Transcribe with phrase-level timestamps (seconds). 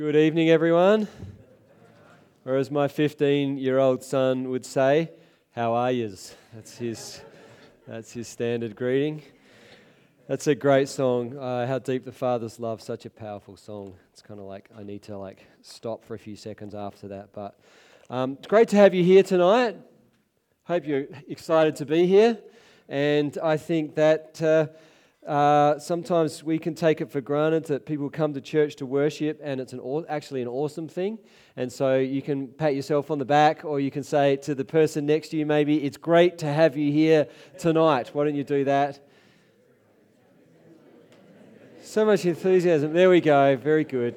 [0.00, 1.08] Good evening, everyone.
[2.46, 5.10] Or as my 15 year old son would say,
[5.50, 6.34] how are yous?
[6.54, 7.20] That's his,
[7.86, 9.20] that's his standard greeting.
[10.26, 11.36] That's a great song.
[11.36, 13.92] Uh, How Deep the Father's Love, such a powerful song.
[14.10, 17.34] It's kind of like I need to like stop for a few seconds after that.
[17.34, 17.60] But
[18.08, 19.76] um, it's great to have you here tonight.
[20.64, 22.38] Hope you're excited to be here.
[22.88, 24.40] And I think that.
[24.40, 24.68] Uh,
[25.26, 29.38] uh, sometimes we can take it for granted that people come to church to worship,
[29.42, 31.18] and it's an, actually an awesome thing.
[31.56, 34.64] And so you can pat yourself on the back, or you can say to the
[34.64, 37.26] person next to you, maybe, it's great to have you here
[37.58, 38.10] tonight.
[38.14, 39.06] Why don't you do that?
[41.82, 42.92] So much enthusiasm.
[42.92, 43.56] There we go.
[43.56, 44.14] Very good.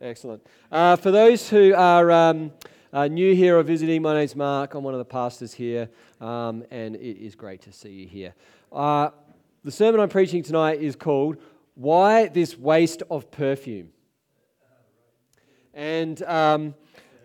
[0.00, 0.44] Excellent.
[0.70, 2.10] Uh, for those who are.
[2.10, 2.52] Um,
[2.92, 4.74] uh, new here or visiting, my name's Mark.
[4.74, 5.88] I'm one of the pastors here,
[6.20, 8.34] um, and it is great to see you here.
[8.70, 9.08] Uh,
[9.64, 11.38] the sermon I'm preaching tonight is called
[11.74, 13.88] Why This Waste of Perfume?
[15.72, 16.74] And um,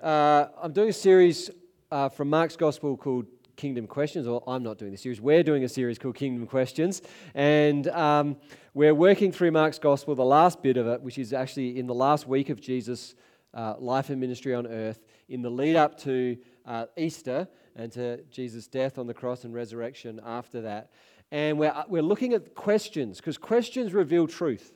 [0.02, 1.50] uh, I'm doing a series
[1.92, 3.26] uh, from Mark's Gospel called
[3.58, 7.02] Kingdom Questions, or I'm not doing the series, we're doing a series called Kingdom Questions.
[7.36, 8.38] And um,
[8.74, 11.96] we're working through Mark's Gospel, the last bit of it, which is actually in the
[11.96, 13.16] last week of Jesus'
[13.54, 18.24] uh, life and ministry on earth in the lead up to uh, Easter and to
[18.30, 20.92] Jesus' death on the cross and resurrection after that.
[21.32, 24.74] And we're, uh, we're looking at questions because questions reveal truth.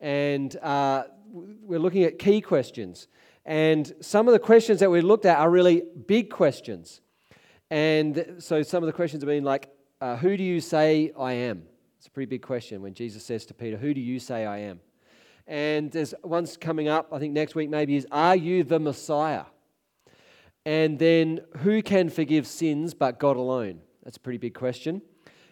[0.00, 3.08] And uh, we're looking at key questions.
[3.44, 7.00] And some of the questions that we looked at are really big questions.
[7.70, 11.32] And so some of the questions have been like, uh, Who do you say I
[11.32, 11.64] am?
[11.98, 14.58] It's a pretty big question when Jesus says to Peter, Who do you say I
[14.58, 14.80] am?
[15.48, 19.46] And there's one's coming up, I think next week maybe, is Are you the Messiah?
[20.66, 23.80] And then, who can forgive sins but God alone?
[24.04, 25.00] That's a pretty big question.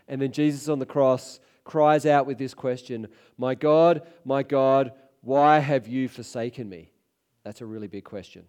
[0.07, 4.93] And then Jesus on the cross cries out with this question My God, my God,
[5.23, 6.93] why have you forsaken me?
[7.43, 8.45] That's a really big question.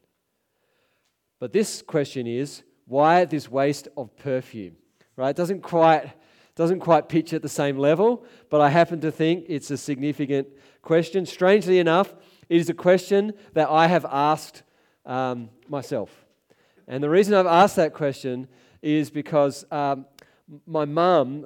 [1.39, 4.75] But this question is why this waste of perfume?
[5.15, 5.29] Right?
[5.29, 6.11] It doesn't quite
[6.57, 10.47] doesn't quite pitch at the same level, but I happen to think it's a significant
[10.81, 11.25] question.
[11.25, 12.15] Strangely enough,
[12.49, 14.63] it is a question that I have asked
[15.05, 16.25] um, myself.
[16.87, 18.47] And the reason I've asked that question
[18.81, 20.07] is because um,
[20.65, 21.45] my mum,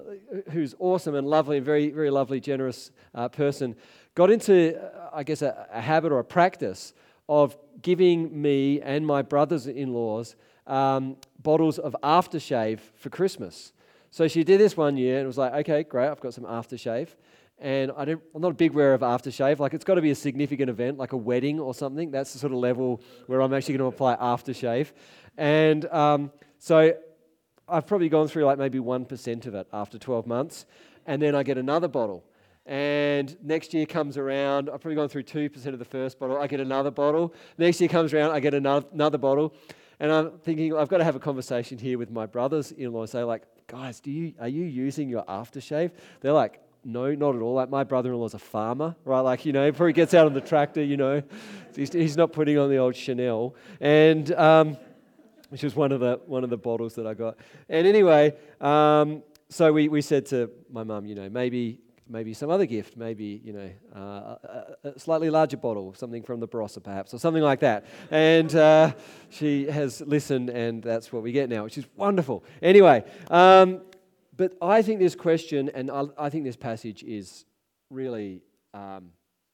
[0.51, 3.75] who's awesome and lovely and very, very lovely, generous uh, person,
[4.15, 6.93] got into, uh, I guess, a, a, habit or a practice
[7.27, 13.73] of giving me and my brothers in laws um, bottles of aftershave for Christmas.
[14.11, 17.07] So she did this one year and was like, okay, great, I've got some aftershave.
[17.59, 19.59] And I don't, I am not a big wearer of aftershave.
[19.59, 22.11] Like, it's got to be a significant event, like a wedding or something.
[22.11, 24.91] That's the sort of level where I'm actually going to apply aftershave.
[25.37, 26.93] And um, so
[27.69, 30.65] I've probably gone through like maybe 1% of it after 12 months.
[31.05, 32.25] And then I get another bottle.
[32.65, 36.37] And next year comes around, I've probably gone through 2% of the first bottle.
[36.37, 37.33] I get another bottle.
[37.57, 39.53] Next year comes around, I get another, another bottle.
[39.99, 43.01] And I'm thinking, I've got to have a conversation here with my brothers in law
[43.01, 45.91] and say, like, guys, do you, are you using your aftershave?
[46.19, 47.53] They're like, no, not at all.
[47.53, 49.21] Like my brother-in-law's a farmer, right?
[49.21, 51.23] Like you know, before he gets out on the tractor, you know,
[51.75, 53.55] he's, he's not putting on the old Chanel.
[53.79, 54.77] And um,
[55.49, 57.37] which was one of the one of the bottles that I got.
[57.69, 61.79] And anyway, um, so we, we said to my mum, you know, maybe
[62.11, 64.35] maybe some other gift, maybe you know uh,
[64.83, 67.85] a, a, slightly larger bottle, something from the Barossa perhaps, or something like that.
[68.11, 68.93] And uh,
[69.29, 72.43] she has listened, and that's what we get now, which is wonderful.
[72.61, 73.81] Anyway, um,
[74.35, 77.45] but I think this question, and I, I think this passage is
[77.89, 78.41] really.
[78.73, 79.11] Um,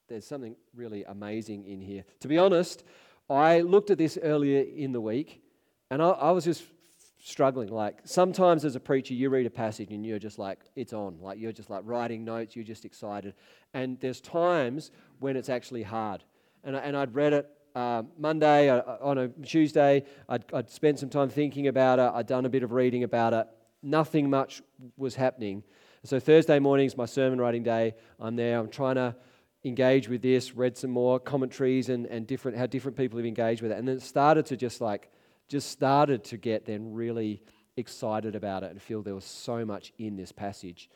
[0.10, 2.06] there's something really amazing in here.
[2.22, 2.86] To be honest,
[3.30, 5.42] I looked at this earlier in the week
[5.92, 6.64] and I, I was just
[7.28, 7.70] struggling.
[7.70, 11.18] Like sometimes as a preacher, you read a passage and you're just like, it's on.
[11.22, 13.34] Like you're just like writing notes, you're just excited.
[13.74, 16.24] And there's times when it's actually hard.
[16.64, 21.00] And, I, and I'd read it uh, Monday, uh, on a Tuesday, I'd, I'd spent
[21.00, 23.46] some time thinking about it, I'd done a bit of reading about it.
[23.84, 24.64] Nothing much
[24.96, 25.64] was happening.
[26.04, 27.94] So Thursday morning is my sermon writing day.
[28.20, 29.16] I'm there, I'm trying to
[29.64, 33.62] engage with this, read some more commentaries and, and different how different people have engaged
[33.62, 33.78] with it.
[33.78, 35.12] And then it started to just like
[35.48, 37.42] just started to get then really
[37.78, 40.90] excited about it and feel there was so much in this passage.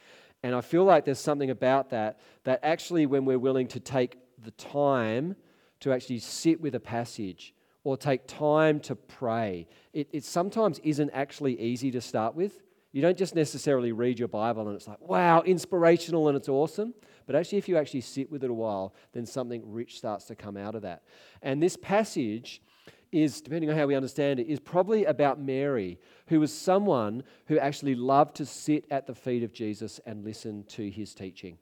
[0.43, 4.17] And I feel like there's something about that that actually, when we're willing to take
[4.43, 5.35] the time
[5.81, 7.53] to actually sit with a passage
[7.83, 12.59] or take time to pray, it, it sometimes isn't actually easy to start with.
[12.91, 16.93] You don't just necessarily read your Bible and it's like, wow, inspirational and it's awesome.
[17.25, 20.35] But actually, if you actually sit with it a while, then something rich starts to
[20.35, 21.03] come out of that.
[21.41, 22.61] And this passage
[23.11, 27.59] is, depending on how we understand it, is probably about Mary, who was someone who
[27.59, 31.57] actually loved to sit at the feet of Jesus and listen to his teaching.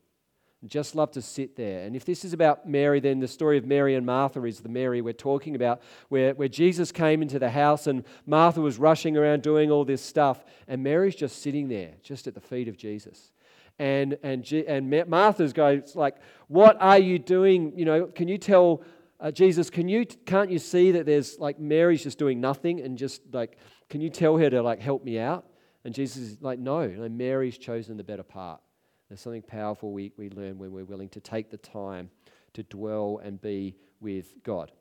[0.67, 1.85] just loved to sit there.
[1.85, 4.69] And if this is about Mary, then the story of Mary and Martha is the
[4.69, 9.17] Mary we're talking about, where, where Jesus came into the house and Martha was rushing
[9.17, 12.77] around doing all this stuff, and Mary's just sitting there, just at the feet of
[12.77, 13.31] Jesus.
[13.79, 16.17] And, and, and Martha's going, like,
[16.49, 17.71] What are you doing?
[17.77, 18.83] You know, can you tell
[19.19, 22.97] uh, Jesus, can you, can't you see that there's like Mary's just doing nothing and
[22.97, 23.57] just like,
[23.89, 25.45] can you tell her to like help me out?
[25.83, 28.61] And Jesus is like, No, no Mary's chosen the better part.
[29.07, 32.11] There's something powerful we, we learn when we're willing to take the time
[32.53, 34.71] to dwell and be with God.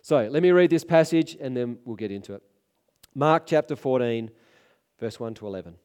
[0.00, 2.42] So let me read this passage and then we'll get into it.
[3.14, 4.30] Mark chapter 14,
[5.00, 5.76] verse 1 to 11.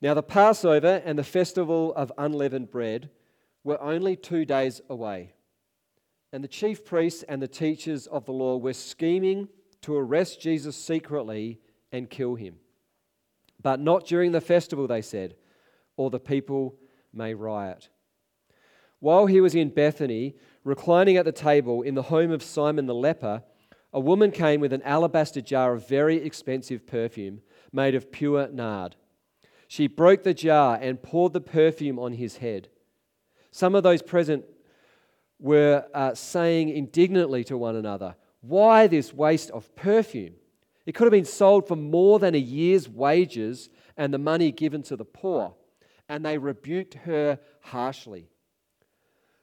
[0.00, 3.10] Now, the Passover and the festival of unleavened bread
[3.64, 5.32] were only two days away.
[6.32, 9.48] And the chief priests and the teachers of the law were scheming
[9.82, 11.60] to arrest Jesus secretly
[11.90, 12.56] and kill him.
[13.62, 15.34] But not during the festival, they said
[15.98, 16.76] or the people
[17.12, 17.90] may riot.
[19.00, 22.94] While he was in Bethany, reclining at the table in the home of Simon the
[22.94, 23.42] leper,
[23.92, 27.40] a woman came with an alabaster jar of very expensive perfume
[27.72, 28.96] made of pure nard.
[29.66, 32.68] She broke the jar and poured the perfume on his head.
[33.50, 34.44] Some of those present
[35.38, 40.34] were uh, saying indignantly to one another, Why this waste of perfume?
[40.86, 44.82] It could have been sold for more than a year's wages and the money given
[44.84, 45.54] to the poor
[46.08, 48.28] and they rebuked her harshly.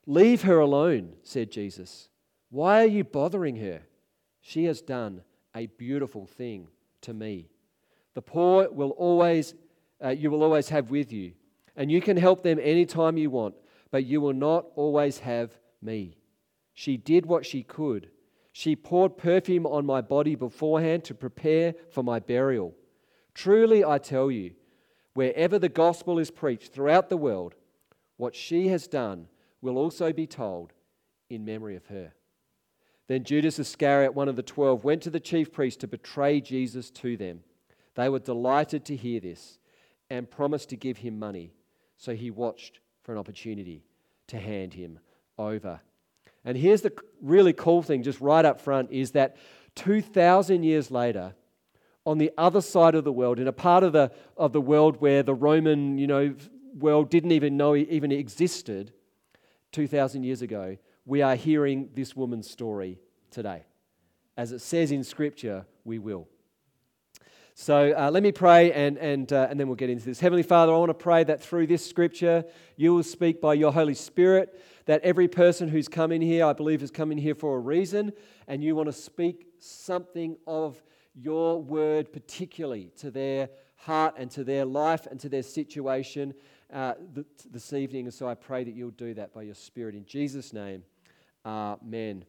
[0.07, 2.09] Leave her alone, said Jesus.
[2.49, 3.81] Why are you bothering her?
[4.41, 5.21] She has done
[5.55, 6.67] a beautiful thing
[7.01, 7.49] to me.
[8.13, 9.53] The poor will always,
[10.03, 11.33] uh, you will always have with you,
[11.75, 13.55] and you can help them anytime you want,
[13.91, 15.51] but you will not always have
[15.85, 16.17] me.
[16.73, 18.09] She did what she could.
[18.51, 22.73] She poured perfume on my body beforehand to prepare for my burial.
[23.33, 24.55] Truly, I tell you,
[25.15, 27.55] Wherever the gospel is preached throughout the world,
[28.17, 29.29] what she has done
[29.61, 30.73] will also be told
[31.29, 32.13] in memory of her.
[33.07, 36.91] Then Judas Iscariot, one of the twelve, went to the chief priests to betray Jesus
[36.91, 37.43] to them.
[37.95, 39.57] They were delighted to hear this
[40.09, 41.53] and promised to give him money.
[41.95, 43.85] So he watched for an opportunity
[44.27, 44.99] to hand him
[45.37, 45.81] over.
[46.43, 49.37] And here's the really cool thing, just right up front, is that
[49.75, 51.33] 2,000 years later,
[52.05, 55.01] on the other side of the world, in a part of the, of the world
[55.01, 56.35] where the Roman you know,
[56.77, 58.93] world didn't even know even existed
[59.71, 62.99] 2,000 years ago, we are hearing this woman's story
[63.31, 63.63] today.
[64.37, 66.27] As it says in Scripture, we will.
[67.57, 70.19] So uh, let me pray and, and, uh, and then we'll get into this.
[70.19, 72.43] Heavenly Father, I want to pray that through this Scripture,
[72.75, 76.53] you will speak by your Holy Spirit, that every person who's come in here, I
[76.53, 78.13] believe, has come in here for a reason,
[78.47, 80.81] and you want to speak something of
[81.15, 86.33] your word particularly to their heart and to their life and to their situation
[86.73, 88.05] uh, th- this evening.
[88.05, 89.95] And so I pray that you'll do that by your Spirit.
[89.95, 90.83] In Jesus' name,
[91.45, 92.25] amen.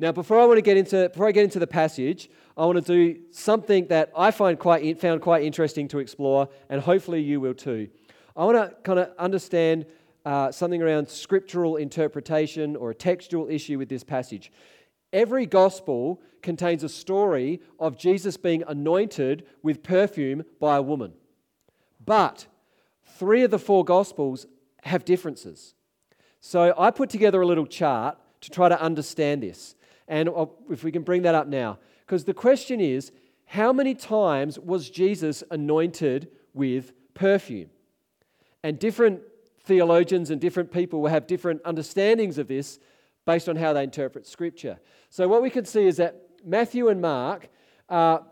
[0.00, 2.84] Now, before I want to get into before I get into the passage, I want
[2.84, 7.40] to do something that I find quite found quite interesting to explore, and hopefully you
[7.40, 7.88] will too.
[8.36, 9.86] I want to kind of understand
[10.24, 14.52] uh, something around scriptural interpretation or a textual issue with this passage.
[15.12, 21.12] Every gospel contains a story of Jesus being anointed with perfume by a woman.
[22.04, 22.46] But
[23.04, 24.46] three of the four gospels
[24.84, 25.74] have differences.
[26.40, 29.74] So I put together a little chart to try to understand this.
[30.06, 30.30] And
[30.70, 33.12] if we can bring that up now, because the question is
[33.46, 37.70] how many times was Jesus anointed with perfume?
[38.62, 39.22] And different
[39.68, 42.80] theologians and different people will have different understandings of this
[43.26, 44.80] based on how they interpret Scripture.
[45.10, 47.48] So, what we can see is that Matthew and Mark
[47.88, 48.24] are,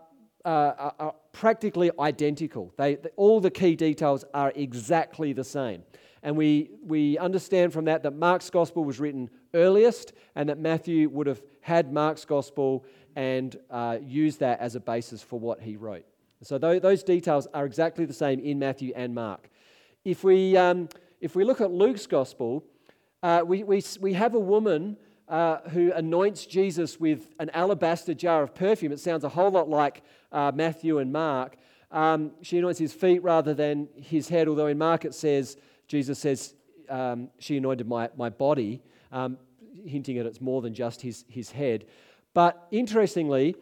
[0.43, 2.73] are, are practically identical.
[2.77, 5.83] They, all the key details are exactly the same.
[6.23, 11.09] And we, we understand from that that Mark's gospel was written earliest and that Matthew
[11.09, 15.75] would have had Mark's gospel and uh, used that as a basis for what he
[15.75, 16.05] wrote.
[16.43, 19.49] So those details are exactly the same in Matthew and Mark.
[20.05, 20.87] If we, um,
[21.19, 22.63] if we look at Luke's gospel,
[23.23, 24.97] uh, we, we, we have a woman
[25.27, 28.91] uh, who anoints Jesus with an alabaster jar of perfume.
[28.91, 31.57] It sounds a whole lot like uh, Matthew and Mark.
[31.91, 35.57] Um, she anoints his feet rather than his head, although in Mark it says,
[35.87, 36.53] Jesus says,
[36.89, 38.81] um, she anointed my, my body,
[39.11, 39.37] um,
[39.85, 41.85] hinting at it's more than just his, his head.
[42.33, 43.55] But interestingly,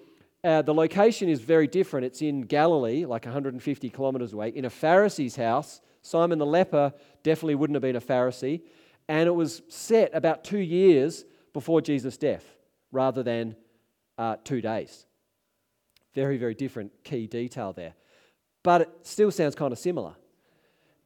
[0.43, 2.05] uh, the location is very different.
[2.05, 5.81] It's in Galilee, like 150 kilometers away, in a Pharisee's house.
[6.05, 6.93] Simon the leper
[7.23, 8.61] definitely wouldn't have been a Pharisee
[9.07, 12.45] and it was set about two years before Jesus' death
[12.91, 13.55] rather than
[14.17, 15.05] uh, two days.
[16.13, 17.93] Very, very different key detail there.
[18.63, 20.15] But it still sounds kind of similar.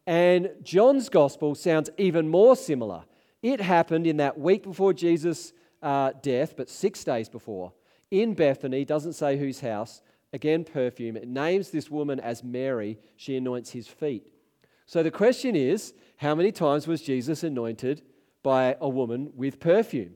[0.07, 3.03] And John's gospel sounds even more similar.
[3.41, 7.73] It happened in that week before Jesus' uh, death, but six days before,
[8.11, 10.01] in Bethany, doesn't say whose house,
[10.33, 11.15] again, perfume.
[11.15, 12.97] It names this woman as Mary.
[13.17, 14.31] She anoints his feet.
[14.89, 18.01] So the question is how many times was Jesus anointed
[18.41, 20.15] by a woman with perfume?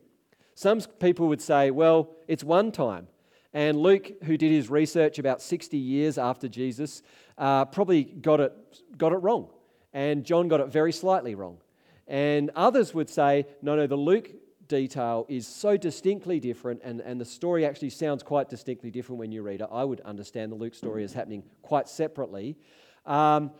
[0.56, 3.08] Some people would say, well, it's one time.
[3.54, 7.04] And Luke, who did his research about 60 years after Jesus,
[7.38, 8.52] uh, probably got it,
[8.98, 9.50] got it wrong.
[9.94, 11.60] And John got it very slightly wrong.
[12.08, 14.32] And others would say, no, no, the Luke
[14.68, 19.32] detail is so distinctly different, and, and the story actually sounds quite distinctly different when
[19.32, 19.68] you read it.
[19.72, 22.58] I would understand the Luke story as happening quite separately.
[23.06, 23.52] Um,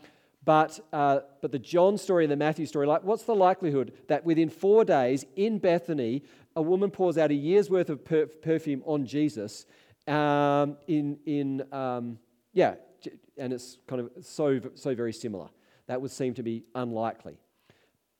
[0.44, 4.24] but, uh, but the John story and the Matthew story, like, what's the likelihood that
[4.24, 6.22] within four days in Bethany,
[6.56, 9.66] a woman pours out a year's worth of per- perfume on Jesus?
[10.06, 12.18] Um, in, in um,
[12.52, 12.74] yeah,
[13.38, 15.48] and it's kind of so, so very similar.
[15.86, 17.38] That would seem to be unlikely.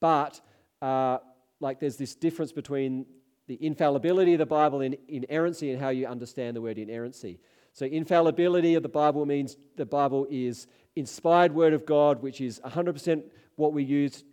[0.01, 0.41] But,
[0.81, 1.19] uh,
[1.61, 3.07] like, there's this difference between
[3.47, 7.41] the infallibility of the Bible in inerrancy and how you understand the word inerrancy.
[7.73, 12.61] So, infallibility of the Bible means the Bible is inspired word of God, which is
[12.65, 13.25] 100%
[13.57, 14.25] what we use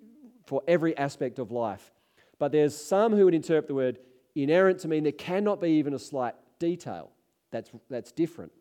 [0.46, 1.91] for every aspect of life.
[2.39, 4.00] But there's some who would interpret the word
[4.36, 7.12] inerrant to mean there cannot be even a slight detail.
[7.51, 8.51] That's, that's different.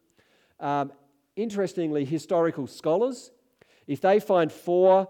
[0.59, 0.93] Um,
[1.37, 3.31] interestingly, historical scholars,
[3.87, 5.09] if they find four,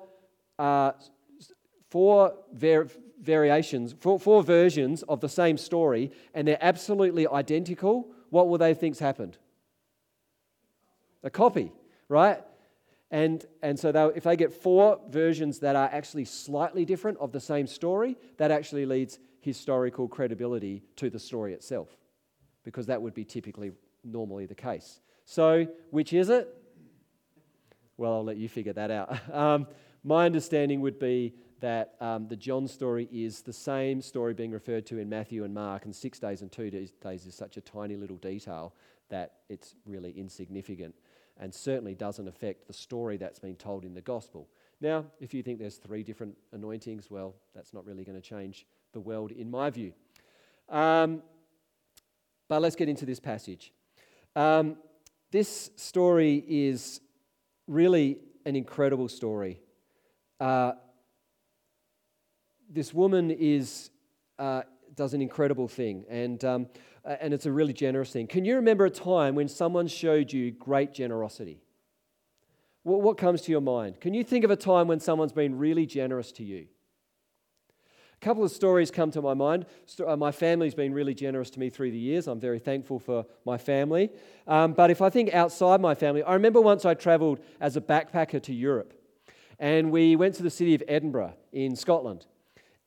[0.59, 0.93] uh,
[1.91, 2.89] four var-
[3.21, 8.75] variations, four, four versions of the same story, and they're absolutely identical, what will they
[8.75, 9.37] think's happened?
[11.23, 11.73] A copy,
[12.09, 12.41] right?
[13.11, 17.41] And, and so if they get four versions that are actually slightly different of the
[17.41, 21.89] same story, that actually leads historical credibility to the story itself,
[22.63, 23.73] because that would be typically
[24.05, 25.01] normally the case.
[25.25, 26.55] So, which is it?
[27.97, 29.19] Well, I'll let you figure that out.
[29.33, 29.67] Um,
[30.03, 34.87] my understanding would be that um, the John story is the same story being referred
[34.87, 37.97] to in Matthew and Mark, and six days and two days is such a tiny
[37.97, 38.75] little detail
[39.11, 40.95] that it's really insignificant
[41.41, 44.47] and certainly doesn't affect the story that's been told in the gospel.
[44.81, 48.67] Now, if you think there's three different anointings, well, that's not really going to change
[48.93, 49.93] the world in my view.
[50.69, 51.23] Um,
[52.49, 53.73] but let's get into this passage.
[54.37, 54.77] Um,
[55.31, 57.01] this story is
[57.67, 59.61] really an incredible story.
[60.39, 60.73] Uh,
[62.69, 63.91] this woman is,
[64.39, 64.63] uh,
[64.95, 66.67] does an incredible thing, and um,
[67.05, 68.27] and it's a really generous thing.
[68.27, 71.63] Can you remember a time when someone showed you great generosity?
[72.83, 74.01] What, what comes to your mind?
[74.01, 76.67] Can you think of a time when someone's been really generous to you?
[78.15, 79.65] A couple of stories come to my mind.
[80.07, 82.27] Uh, my family's been really generous to me through the years.
[82.27, 84.11] I'm very thankful for my family.
[84.47, 87.81] Um, but if I think outside my family, I remember once I traveled as a
[87.81, 88.93] backpacker to Europe.
[89.59, 92.27] And we went to the city of Edinburgh in Scotland.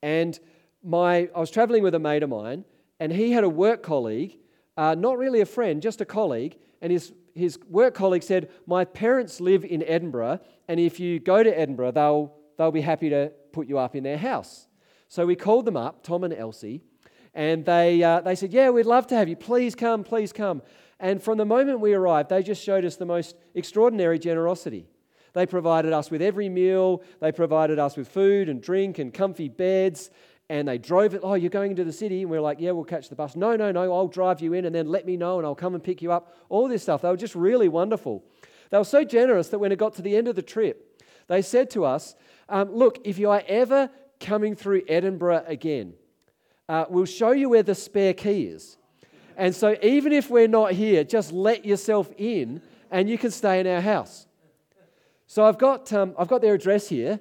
[0.03, 0.39] And
[0.83, 2.65] my, I was traveling with a mate of mine,
[2.99, 4.37] and he had a work colleague,
[4.77, 8.85] uh, not really a friend, just a colleague, and his, his work colleague said, My
[8.85, 13.31] parents live in Edinburgh, and if you go to Edinburgh, they'll, they'll be happy to
[13.51, 14.67] put you up in their house.
[15.07, 16.81] So we called them up, Tom and Elsie,
[17.33, 19.35] and they, uh, they said, Yeah, we'd love to have you.
[19.35, 20.61] Please come, please come.
[20.99, 24.87] And from the moment we arrived, they just showed us the most extraordinary generosity.
[25.33, 29.49] They provided us with every meal, they provided us with food and drink and comfy
[29.49, 30.11] beds
[30.49, 31.21] and they drove it.
[31.23, 32.21] Oh, you're going into the city?
[32.21, 33.35] And we are like, yeah, we'll catch the bus.
[33.35, 35.73] No, no, no, I'll drive you in and then let me know and I'll come
[35.73, 36.35] and pick you up.
[36.49, 37.01] All this stuff.
[37.01, 38.23] They were just really wonderful.
[38.69, 41.41] They were so generous that when it got to the end of the trip, they
[41.41, 42.15] said to us,
[42.49, 45.93] um, look, if you are ever coming through Edinburgh again,
[46.67, 48.77] uh, we'll show you where the spare key is.
[49.37, 53.59] And so even if we're not here, just let yourself in and you can stay
[53.59, 54.27] in our house.
[55.25, 57.19] So I've got, um, I've got their address here.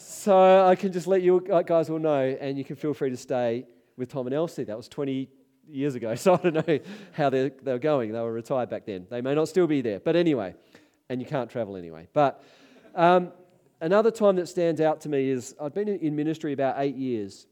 [0.00, 3.18] So I can just let you guys all know, and you can feel free to
[3.18, 3.66] stay
[3.98, 4.64] with Tom and Elsie.
[4.64, 5.28] That was 20
[5.68, 6.78] years ago, so I don't know
[7.12, 8.12] how they're, they're going.
[8.12, 9.06] They were retired back then.
[9.10, 10.54] They may not still be there, but anyway,
[11.10, 12.08] and you can't travel anyway.
[12.14, 12.42] But
[12.94, 13.30] um,
[13.82, 17.46] another time that stands out to me is I've been in ministry about eight years,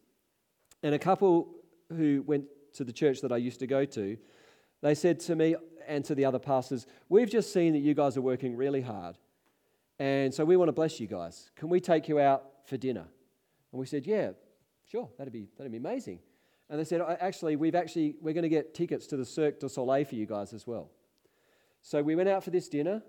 [0.83, 1.49] and a couple
[1.90, 4.17] who went to the church that I used to go to,
[4.81, 5.55] they said to me
[5.87, 9.19] and to the other pastors, We've just seen that you guys are working really hard.
[9.99, 11.50] And so we want to bless you guys.
[11.57, 13.07] Can we take you out for dinner?
[13.73, 14.31] And we said, Yeah,
[14.87, 16.21] sure, that'd be, that'd be amazing.
[16.71, 19.69] And they said, Actually, we've actually, we're going to get tickets to the Cirque du
[19.69, 20.90] Soleil for you guys as well.
[21.83, 23.02] So we went out for this dinner,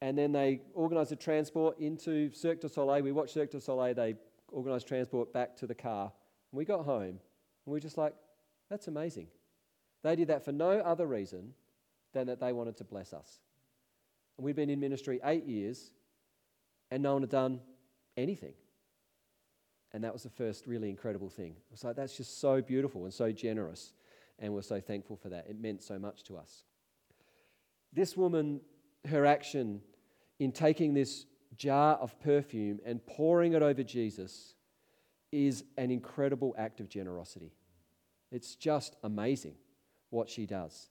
[0.00, 3.02] and then they organised a transport into Cirque du Soleil.
[3.02, 4.14] We watched Cirque du Soleil, they
[4.52, 6.12] organised transport back to the car.
[6.52, 7.18] And we got home, and
[7.66, 8.14] we were just like,
[8.68, 9.28] That's amazing.
[10.02, 11.52] They did that for no other reason
[12.12, 13.40] than that they wanted to bless us.
[14.36, 15.92] And we'd been in ministry eight years,
[16.90, 17.60] and no one had done
[18.16, 18.54] anything.
[19.92, 21.52] And that was the first really incredible thing.
[21.52, 23.92] It was like, that's just so beautiful and so generous.
[24.38, 25.46] And we're so thankful for that.
[25.48, 26.62] It meant so much to us.
[27.92, 28.60] This woman,
[29.08, 29.80] her action
[30.38, 34.54] in taking this jar of perfume and pouring it over Jesus
[35.32, 37.52] is an incredible act of generosity.
[38.30, 39.54] It's just amazing
[40.10, 40.88] what she does.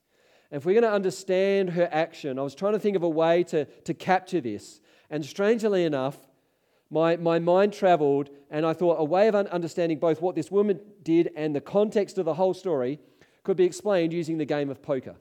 [0.51, 3.09] And if we're going to understand her action, I was trying to think of a
[3.09, 4.81] way to, to capture this.
[5.09, 6.17] And strangely enough,
[6.89, 10.79] my, my mind traveled and I thought a way of understanding both what this woman
[11.03, 12.99] did and the context of the whole story
[13.43, 15.15] could be explained using the game of poker.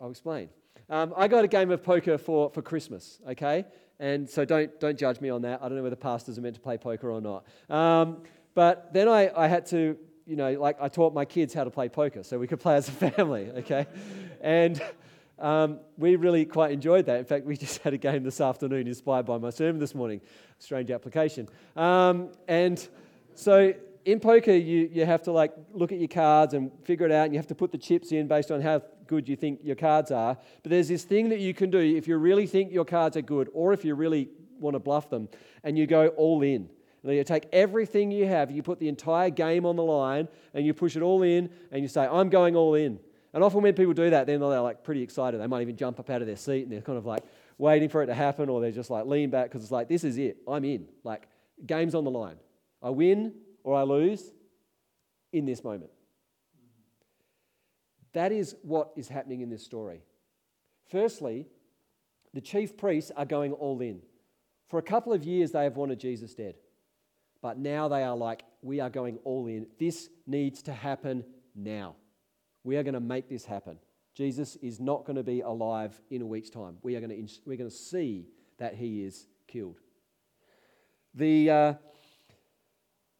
[0.00, 0.50] I'll explain.
[0.88, 3.64] Um, I got a game of poker for, for Christmas, okay?
[3.98, 5.60] And so don't, don't judge me on that.
[5.62, 7.46] I don't know whether pastors are meant to play poker or not.
[7.68, 8.22] Um,
[8.54, 9.96] but then I, I had to,
[10.26, 12.76] you know, like I taught my kids how to play poker so we could play
[12.76, 13.86] as a family, okay?
[14.40, 14.80] And
[15.38, 17.18] um, we really quite enjoyed that.
[17.18, 20.20] In fact, we just had a game this afternoon inspired by my sermon this morning.
[20.58, 21.48] Strange application.
[21.76, 22.86] Um, and
[23.34, 23.74] so
[24.04, 27.24] in poker, you, you have to like look at your cards and figure it out,
[27.24, 29.76] and you have to put the chips in based on how good you think your
[29.76, 30.38] cards are.
[30.62, 33.22] But there's this thing that you can do if you really think your cards are
[33.22, 34.28] good, or if you really
[34.58, 35.28] want to bluff them,
[35.64, 36.70] and you go all in.
[37.02, 40.64] And you take everything you have, you put the entire game on the line, and
[40.64, 42.98] you push it all in, and you say, I'm going all in.
[43.36, 45.38] And often when people do that, then they're like pretty excited.
[45.42, 47.22] They might even jump up out of their seat and they're kind of like
[47.58, 50.04] waiting for it to happen, or they're just like lean back because it's like, this
[50.04, 50.38] is it.
[50.48, 50.88] I'm in.
[51.04, 51.28] Like,
[51.66, 52.36] game's on the line.
[52.82, 54.32] I win or I lose
[55.34, 55.90] in this moment.
[58.14, 60.00] That is what is happening in this story.
[60.90, 61.44] Firstly,
[62.32, 64.00] the chief priests are going all in.
[64.70, 66.54] For a couple of years, they have wanted Jesus dead.
[67.42, 69.66] But now they are like, we are going all in.
[69.78, 71.22] This needs to happen
[71.54, 71.96] now.
[72.66, 73.78] We are going to make this happen.
[74.12, 76.78] Jesus is not going to be alive in a week's time.
[76.82, 78.26] We are going to, we're going to see
[78.58, 79.78] that he is killed.
[81.14, 81.74] The uh,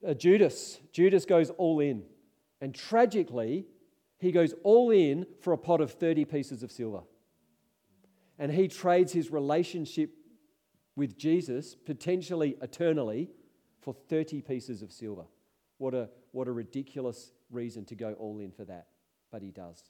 [0.04, 2.02] uh, Judas, Judas goes all in.
[2.60, 3.66] And tragically,
[4.18, 7.02] he goes all in for a pot of 30 pieces of silver.
[8.40, 10.11] And he trades his relationship
[10.96, 13.30] with Jesus, potentially eternally,
[13.80, 15.26] for 30 pieces of silver.
[15.78, 18.88] What a, what a ridiculous reason to go all in for that
[19.37, 19.83] but he does.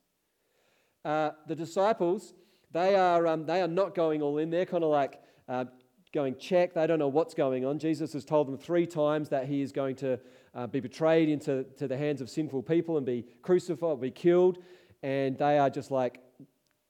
[1.04, 2.34] Uh, the disciples,
[2.72, 4.50] they are, um, they are not going all in.
[4.50, 5.66] They're kind of like uh,
[6.12, 6.74] going check.
[6.74, 7.78] They don't know what's going on.
[7.78, 10.18] Jesus has told them three times that he is going to
[10.52, 14.58] uh, be betrayed into to the hands of sinful people and be crucified, be killed.
[15.04, 16.18] And they are just like,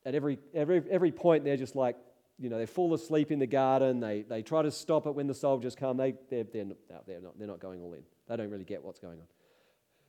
[0.06, 1.98] at every, every, every point, they're just like,
[2.38, 4.00] you know, they fall asleep in the garden.
[4.00, 5.98] They, they try to stop it when the soldiers come.
[5.98, 8.02] They, they're, they're, not, they're, not, they're not going all in.
[8.26, 9.26] They don't really get what's going on.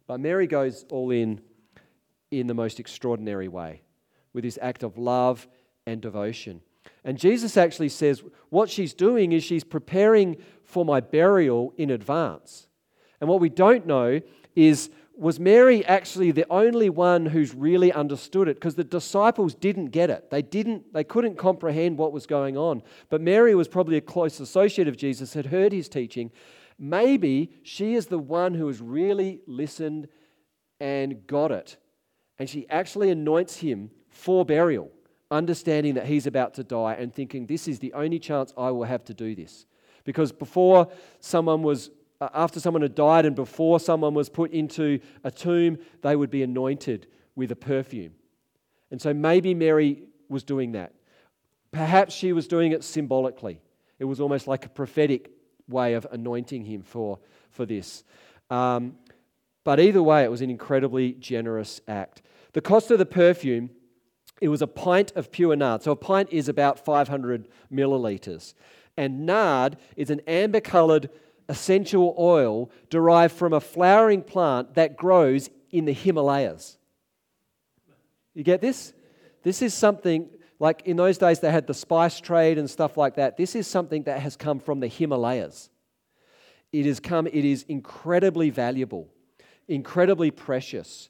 [0.07, 1.41] But Mary goes all in
[2.31, 3.81] in the most extraordinary way
[4.33, 5.47] with this act of love
[5.85, 6.61] and devotion.
[7.03, 12.67] And Jesus actually says what she's doing is she's preparing for my burial in advance.
[13.19, 14.21] And what we don't know
[14.55, 19.87] is was Mary actually the only one who's really understood it because the disciples didn't
[19.87, 20.29] get it.
[20.29, 22.83] They didn't they couldn't comprehend what was going on.
[23.09, 26.31] But Mary was probably a close associate of Jesus had heard his teaching.
[26.77, 30.09] Maybe she is the one who has really listened
[30.79, 31.77] and got it
[32.39, 34.91] and she actually anoints him for burial,
[35.31, 38.83] understanding that he's about to die and thinking, This is the only chance I will
[38.83, 39.65] have to do this.
[40.03, 41.89] Because before someone was,
[42.21, 46.29] uh, after someone had died and before someone was put into a tomb, they would
[46.29, 48.13] be anointed with a perfume.
[48.89, 50.93] And so maybe Mary was doing that.
[51.71, 53.59] Perhaps she was doing it symbolically.
[53.99, 55.31] It was almost like a prophetic
[55.67, 57.19] way of anointing him for,
[57.51, 58.03] for this.
[58.49, 58.95] Um,
[59.67, 62.21] but either way, it was an incredibly generous act.
[62.53, 63.69] The cost of the perfume,
[64.39, 65.83] it was a pint of pure nard.
[65.83, 68.53] So a pint is about 500 milliliters.
[68.95, 71.09] And nard is an amber colored
[71.49, 76.77] essential oil derived from a flowering plant that grows in the Himalayas.
[78.35, 78.93] You get this?
[79.43, 83.15] This is something like in those days they had the spice trade and stuff like
[83.15, 83.35] that.
[83.35, 85.69] This is something that has come from the Himalayas.
[86.71, 89.09] It has come, it is incredibly valuable
[89.67, 91.09] incredibly precious.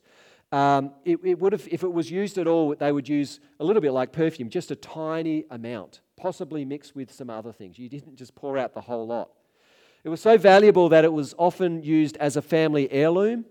[0.52, 3.66] Um, it, it would have, if it was used at all, they would use a
[3.66, 7.78] little bit like perfume, just a tiny amount, possibly mixed with some other things.
[7.78, 9.30] You didn't just pour out the whole lot.
[10.04, 13.46] It was so valuable that it was often used as a family heirloom.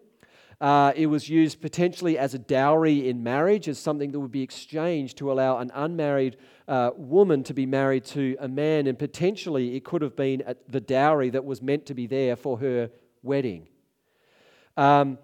[0.58, 4.42] Uh, it was used potentially as a dowry in marriage, as something that would be
[4.42, 9.76] exchanged to allow an unmarried uh, woman to be married to a man, and potentially
[9.76, 12.90] it could have been the dowry that was meant to be there for her
[13.22, 13.68] wedding.
[14.76, 15.18] Um,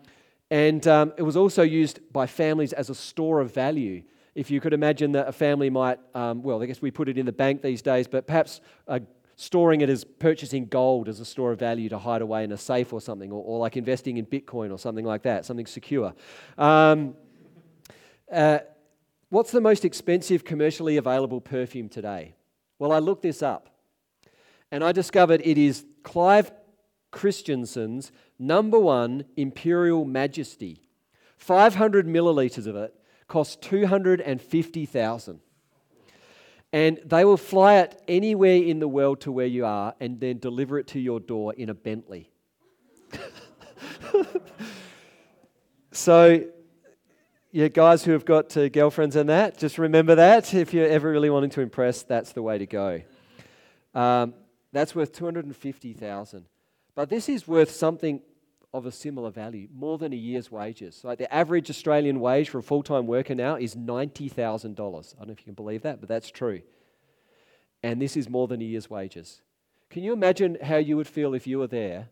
[0.50, 4.02] and um, it was also used by families as a store of value.
[4.34, 7.18] if you could imagine that a family might, um, well, I guess we put it
[7.18, 9.00] in the bank these days, but perhaps uh,
[9.36, 12.56] storing it as purchasing gold as a store of value to hide away in a
[12.56, 16.14] safe or something, or, or like investing in Bitcoin or something like that, something secure.
[16.56, 17.14] Um,
[18.30, 18.60] uh,
[19.28, 22.34] what's the most expensive commercially available perfume today?
[22.78, 23.68] Well, I looked this up
[24.70, 26.50] and I discovered it is Clive
[27.10, 28.10] Christensen's
[28.42, 30.82] number one Imperial Majesty.
[31.38, 32.94] 500 millilitres of it
[33.28, 35.40] costs 250,000.
[36.72, 40.38] And they will fly it anywhere in the world to where you are and then
[40.38, 42.30] deliver it to your door in a Bentley.
[45.92, 46.44] so,
[47.50, 50.54] yeah, guys who have got uh, girlfriends and that, just remember that.
[50.54, 53.02] If you're ever really wanting to impress, that's the way to go.
[53.94, 54.34] Um,
[54.72, 56.46] that's worth 250,000.
[56.94, 58.22] But this is worth something
[58.74, 61.02] of a similar value, more than a year's wages.
[61.04, 64.36] Like the average Australian wage for a full time worker now is $90,000.
[64.36, 66.62] I don't know if you can believe that, but that's true.
[67.82, 69.42] And this is more than a year's wages.
[69.90, 72.08] Can you imagine how you would feel if you were there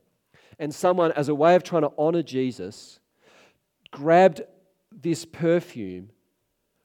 [0.58, 3.00] and someone, as a way of trying to honor Jesus,
[3.90, 4.42] grabbed
[4.92, 6.10] this perfume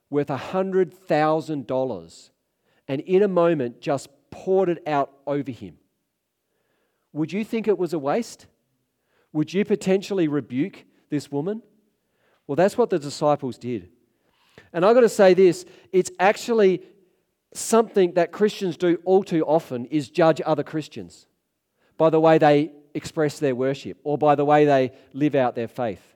[0.09, 2.29] worth $100,000
[2.87, 5.75] and in a moment just poured it out over him?
[7.11, 8.45] Would you think it was a waste?
[9.35, 11.61] Would you potentially rebuke this woman?
[12.47, 13.89] Well, that's what the disciples did.
[14.71, 16.81] And I've got to say this it's actually
[17.53, 21.27] something that Christians do all too often is judge other Christians
[21.97, 25.67] by the way they express their worship or by the way they live out their
[25.67, 26.14] faith.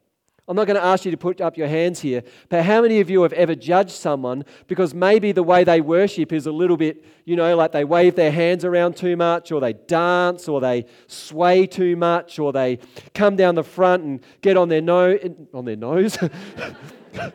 [0.50, 3.02] I'm not going to ask you to put up your hands here, but how many
[3.02, 6.76] of you have ever judged someone because maybe the way they worship is a little
[6.76, 10.60] bit, you know, like they wave their hands around too much, or they dance, or
[10.60, 12.80] they sway too much, or they
[13.14, 15.20] come down the front and get on their nose,
[15.54, 16.18] on their nose.
[17.14, 17.34] that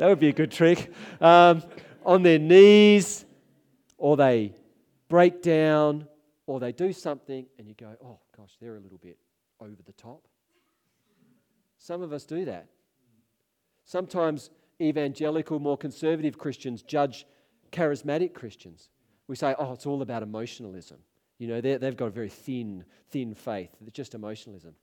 [0.00, 0.92] would be a good trick.
[1.20, 1.62] Um,
[2.04, 3.24] on their knees,
[3.98, 4.52] or they
[5.08, 6.08] break down,
[6.48, 9.16] or they do something, and you go, oh gosh, they're a little bit
[9.60, 10.26] over the top.
[11.78, 12.66] Some of us do that.
[13.84, 17.26] Sometimes evangelical, more conservative Christians judge
[17.72, 18.90] charismatic Christians.
[19.28, 20.98] We say, oh, it's all about emotionalism.
[21.38, 23.70] You know, they've got a very thin, thin faith.
[23.86, 24.74] It's just emotionalism.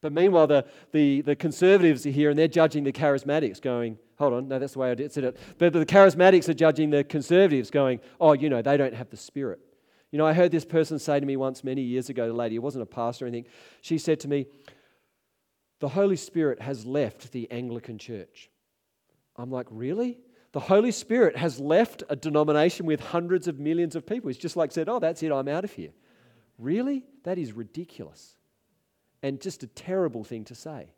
[0.00, 4.34] But meanwhile, the, the, the conservatives are here and they're judging the charismatics, going, hold
[4.34, 5.36] on, no, that's the way I said it.
[5.58, 9.16] But the charismatics are judging the conservatives, going, oh, you know, they don't have the
[9.16, 9.60] spirit.
[10.12, 12.56] You know, I heard this person say to me once many years ago, the lady,
[12.56, 14.46] who wasn't a pastor or anything, she said to me,
[15.84, 18.48] the Holy Spirit has left the Anglican Church.
[19.36, 20.18] I'm like, really?
[20.52, 24.28] The Holy Spirit has left a denomination with hundreds of millions of people.
[24.28, 25.90] He's just like said, oh, that's it, I'm out of here.
[26.58, 27.04] Really?
[27.24, 28.34] That is ridiculous.
[29.22, 30.88] And just a terrible thing to say.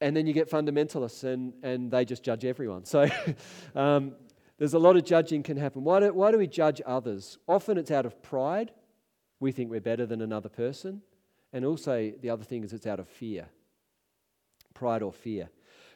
[0.00, 2.84] And then you get fundamentalists and, and they just judge everyone.
[2.84, 3.08] So
[3.76, 4.16] um,
[4.58, 5.84] there's a lot of judging can happen.
[5.84, 7.38] Why do, why do we judge others?
[7.46, 8.72] Often it's out of pride.
[9.38, 11.02] We think we're better than another person.
[11.52, 13.48] And also, the other thing is it's out of fear
[14.78, 15.48] pride or fear.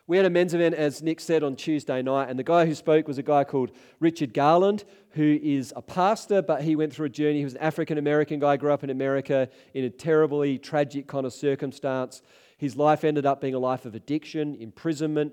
[0.08, 2.74] We had a men's event, as Nick said, on Tuesday night, and the guy who
[2.74, 7.06] spoke was a guy called Richard Garland, who is a pastor, but he went through
[7.06, 7.38] a journey.
[7.38, 11.24] He was an African American guy, grew up in America in a terribly tragic kind
[11.24, 12.22] of circumstance.
[12.58, 15.32] His life ended up being a life of addiction, imprisonment,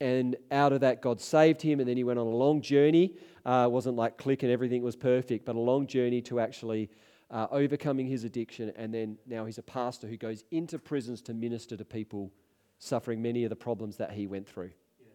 [0.00, 3.14] and out of that, God saved him, and then he went on a long journey.
[3.46, 6.90] Uh, wasn't like click and everything was perfect, but a long journey to actually
[7.30, 11.34] uh, overcoming his addiction, and then now he's a pastor who goes into prisons to
[11.34, 12.32] minister to people
[12.78, 14.70] suffering many of the problems that he went through.
[15.00, 15.06] Yeah.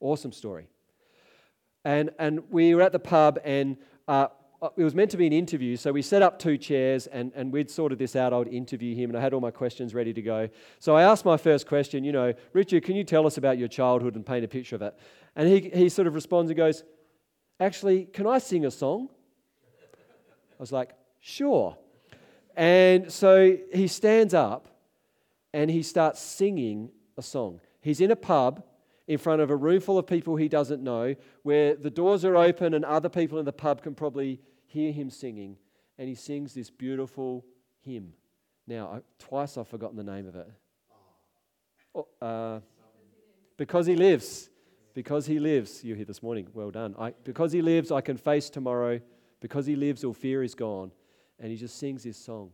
[0.00, 0.68] Awesome story.
[1.84, 4.28] And, and we were at the pub, and uh,
[4.76, 7.52] it was meant to be an interview, so we set up two chairs, and, and
[7.52, 8.32] we'd sorted this out.
[8.32, 10.48] I would interview him, and I had all my questions ready to go.
[10.78, 13.68] So I asked my first question, you know, Richard, can you tell us about your
[13.68, 14.94] childhood and paint a picture of it?
[15.34, 16.84] And he, he sort of responds and goes,
[17.58, 19.10] Actually, can I sing a song?
[19.82, 21.76] I was like, Sure.
[22.56, 24.68] And so he stands up
[25.52, 27.60] and he starts singing a song.
[27.80, 28.64] He's in a pub
[29.06, 32.36] in front of a room full of people he doesn't know, where the doors are
[32.36, 35.56] open and other people in the pub can probably hear him singing.
[35.98, 37.44] And he sings this beautiful
[37.80, 38.12] hymn.
[38.66, 40.48] Now, twice I've forgotten the name of it.
[41.94, 42.60] Oh, uh,
[43.56, 44.48] because he lives.
[44.94, 45.82] Because he lives.
[45.82, 46.46] You hear this morning.
[46.54, 46.94] Well done.
[46.98, 49.00] I, because he lives, I can face tomorrow.
[49.40, 50.92] Because he lives, all fear is gone
[51.40, 52.50] and he just sings this song.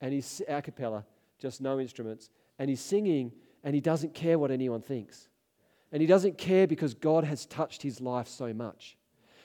[0.00, 1.04] And he's a cappella,
[1.38, 2.30] just no instruments.
[2.58, 5.28] And he's singing, and he doesn't care what anyone thinks.
[5.92, 8.96] And he doesn't care because God has touched his life so much.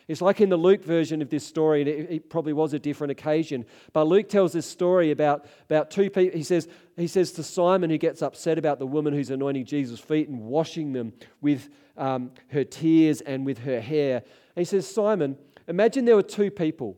[0.09, 2.79] It's like in the Luke version of this story, and it, it, probably was a
[2.79, 3.63] different occasion.
[3.93, 6.35] But Luke tells this story about, about two people.
[6.35, 9.99] He says, he says to Simon, who gets upset about the woman who's anointing Jesus'
[9.99, 14.23] feet and washing them with um, her tears and with her hair.
[14.55, 16.97] And he says, Simon, imagine there were two people,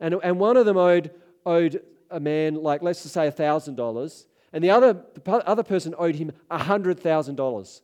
[0.00, 1.10] and, and one of them owed,
[1.46, 6.14] owed a man, like, let's just say $1,000, and the other, the other person owed
[6.14, 7.80] him $100,000.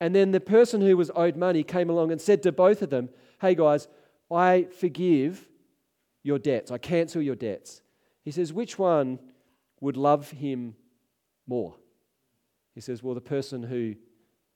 [0.00, 2.90] And then the person who was owed money came along and said to both of
[2.90, 3.86] them, hey guys,
[4.30, 5.48] I forgive
[6.22, 7.80] your debts, I cancel your debts.
[8.24, 9.20] He says, which one
[9.80, 10.74] would love him
[11.46, 11.76] more?
[12.74, 13.94] He says, well, the person who,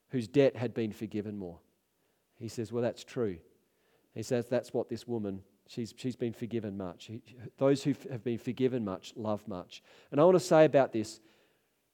[0.08, 1.58] whose debt had been forgiven more.
[2.36, 3.38] He says, well, that's true.
[4.14, 7.10] He says, that's what this woman, she's, she's been forgiven much.
[7.58, 9.82] Those who have been forgiven much love much.
[10.10, 11.20] And I want to say about this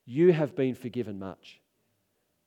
[0.07, 1.59] you have been forgiven much,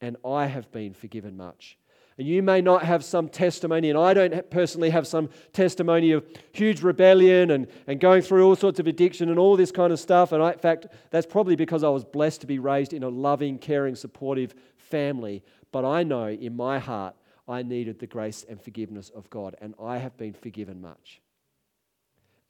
[0.01, 1.77] and I have been forgiven much.
[2.17, 6.25] And you may not have some testimony, and I don't personally have some testimony of
[6.53, 10.01] huge rebellion and, and going through all sorts of addiction and all this kind of
[10.01, 10.33] stuff.
[10.33, 13.09] And I, in fact, that's probably because I was blessed to be raised in a
[13.09, 15.45] loving, caring, supportive family.
[15.71, 17.15] But I know in my heart
[17.49, 21.21] I needed the grace and forgiveness of God, and I have been forgiven much.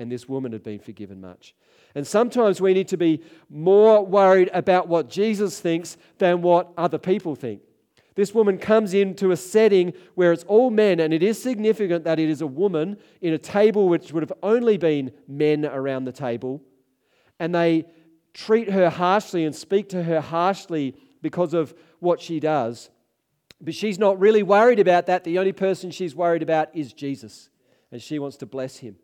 [0.01, 1.55] And this woman had been forgiven much.
[1.95, 6.99] And sometimes we need to be more worried about what Jesus thinks than what other
[6.99, 7.63] people think.
[8.15, 12.19] This woman comes into a setting where it's all men, and it is significant that
[12.19, 16.13] it is a woman in a table which would have only been men around the
[16.13, 16.61] table.
[17.39, 17.87] And they
[18.35, 22.91] treat her harshly and speak to her harshly because of what she does.
[23.61, 25.25] But she's not really worried about that.
[25.25, 27.51] The only person she's worried about is Jesus,
[27.91, 28.97] and she wants to bless him.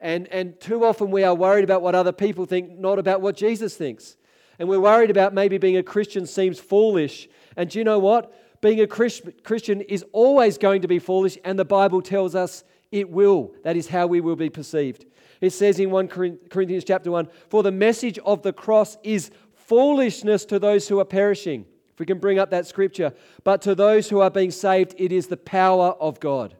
[0.00, 3.36] And, and too often we are worried about what other people think, not about what
[3.36, 4.16] Jesus thinks.
[4.58, 7.28] And we're worried about maybe being a Christian seems foolish.
[7.56, 8.32] And do you know what?
[8.60, 13.08] being a Christian is always going to be foolish, and the Bible tells us it
[13.08, 13.52] will.
[13.64, 15.06] That is how we will be perceived.
[15.40, 20.44] It says in 1 Corinthians chapter 1 For the message of the cross is foolishness
[20.46, 21.64] to those who are perishing.
[21.92, 23.12] If we can bring up that scripture.
[23.44, 26.56] But to those who are being saved, it is the power of God.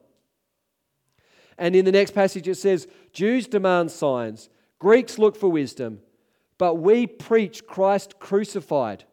[1.59, 6.01] And in the next passage, it says Jews demand signs, Greeks look for wisdom,
[6.59, 9.05] but we preach Christ crucified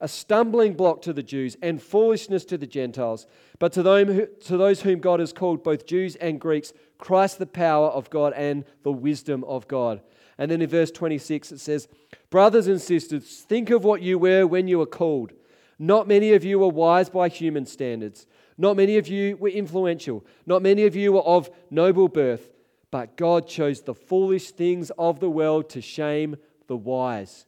[0.00, 3.26] a stumbling block to the Jews and foolishness to the Gentiles.
[3.58, 7.46] But to, them, to those whom God has called, both Jews and Greeks, Christ the
[7.46, 10.00] power of God and the wisdom of God.
[10.38, 11.88] And then in verse 26 it says,
[12.30, 15.32] Brothers and sisters, think of what you were when you were called.
[15.78, 18.26] Not many of you were wise by human standards.
[18.58, 20.24] Not many of you were influential.
[20.46, 22.50] Not many of you were of noble birth.
[22.90, 27.46] But God chose the foolish things of the world to shame the wise.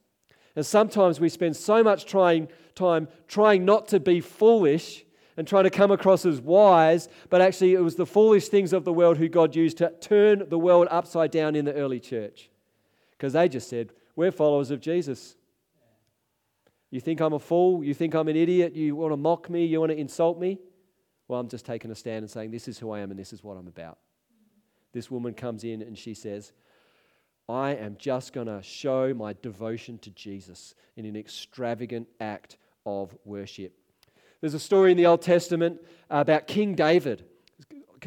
[0.56, 5.04] And sometimes we spend so much trying, time trying not to be foolish
[5.36, 8.84] and trying to come across as wise, but actually it was the foolish things of
[8.84, 12.50] the world who God used to turn the world upside down in the early church.
[13.18, 15.36] Because they just said, We're followers of Jesus.
[16.90, 17.84] You think I'm a fool?
[17.84, 18.74] You think I'm an idiot?
[18.74, 19.66] You want to mock me?
[19.66, 20.58] You want to insult me?
[21.26, 23.32] Well, I'm just taking a stand and saying, This is who I am and this
[23.32, 23.98] is what I'm about.
[24.92, 26.52] This woman comes in and she says,
[27.48, 33.16] I am just going to show my devotion to Jesus in an extravagant act of
[33.24, 33.72] worship.
[34.40, 37.24] There's a story in the Old Testament about King David,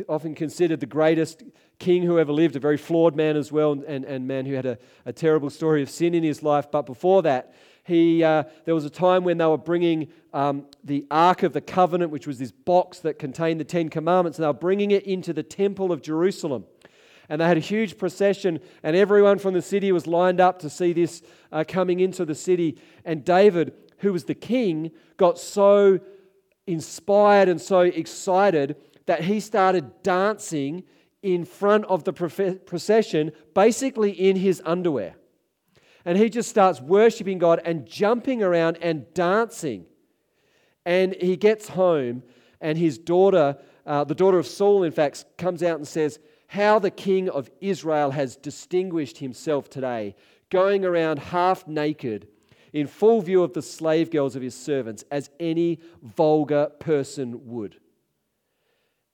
[0.08, 1.43] often considered the greatest
[1.80, 4.65] king who ever lived, a very flawed man as well, and, and man who had
[4.65, 6.69] a, a terrible story of sin in his life.
[6.71, 11.06] But before that, he, uh, there was a time when they were bringing um, the
[11.10, 14.47] Ark of the Covenant, which was this box that contained the Ten Commandments, and they
[14.47, 16.65] were bringing it into the Temple of Jerusalem
[17.32, 20.69] and they had a huge procession, and everyone from the city was lined up to
[20.69, 21.21] see this
[21.54, 22.77] uh, coming into the city.
[23.06, 26.01] And David, who was the king, got so
[26.67, 28.75] inspired and so excited
[29.06, 30.84] that he started dancing
[31.22, 35.16] in front of the procession, basically in his underwear.
[36.04, 39.86] And he just starts worshiping God and jumping around and dancing.
[40.86, 42.24] And he gets home,
[42.60, 46.80] and his daughter, uh, the daughter of Saul, in fact, comes out and says, how
[46.80, 50.16] the king of Israel has distinguished himself today,
[50.50, 52.28] going around half naked
[52.74, 57.81] in full view of the slave girls of his servants, as any vulgar person would.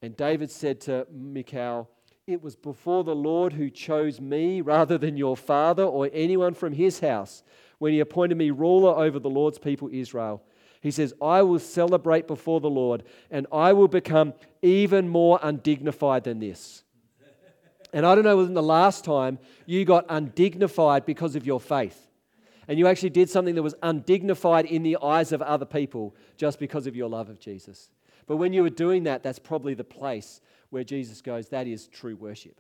[0.01, 1.89] And David said to Michal,
[2.27, 6.73] It was before the Lord who chose me rather than your father or anyone from
[6.73, 7.43] his house
[7.79, 10.43] when he appointed me ruler over the Lord's people Israel.
[10.81, 16.23] He says, I will celebrate before the Lord, and I will become even more undignified
[16.23, 16.83] than this.
[17.93, 22.07] And I don't know when the last time you got undignified because of your faith.
[22.67, 26.60] And you actually did something that was undignified in the eyes of other people just
[26.60, 27.89] because of your love of Jesus.
[28.27, 31.87] But when you were doing that, that's probably the place where Jesus goes, that is
[31.87, 32.59] true worship.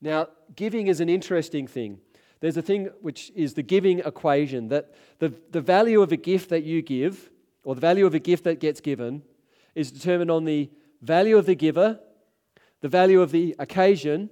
[0.00, 1.98] Now, giving is an interesting thing.
[2.40, 6.50] There's a thing which is the giving equation that the, the value of a gift
[6.50, 7.30] that you give,
[7.64, 9.22] or the value of a gift that gets given,
[9.74, 10.70] is determined on the
[11.02, 11.98] value of the giver,
[12.80, 14.30] the value of the occasion,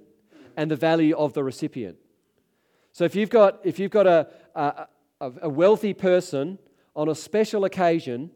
[0.55, 1.97] and the value of the recipient.
[2.93, 4.87] So if you've got, if you've got a, a,
[5.19, 6.57] a wealthy person
[6.95, 8.31] on a special occasion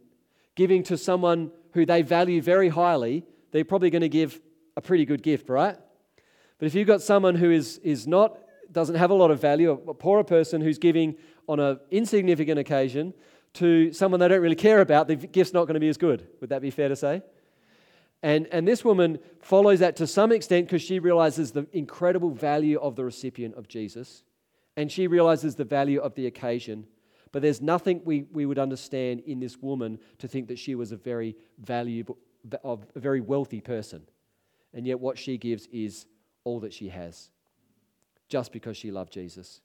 [0.56, 4.40] giving to someone who they value very highly, they're probably going to give
[4.76, 5.78] a pretty good gift, right?
[6.60, 8.38] But if you've got someone who is, is not,
[8.72, 11.16] doesn't have a lot of value, a poorer person who's giving
[11.48, 13.14] on an insignificant occasion
[13.54, 16.28] to someone they don't really care about, the gift's not going to be as good.
[16.40, 17.22] Would that be fair to say?
[18.24, 22.80] And, and this woman follows that to some extent because she realizes the incredible value
[22.80, 24.24] of the recipient of Jesus
[24.78, 26.86] and she realizes the value of the occasion.
[27.32, 30.92] But there's nothing we, we would understand in this woman to think that she was
[30.92, 32.18] a very valuable,
[32.64, 34.04] a very wealthy person.
[34.74, 36.06] And yet, what she gives is
[36.44, 37.30] all that she has,
[38.28, 39.62] just because she loved Jesus.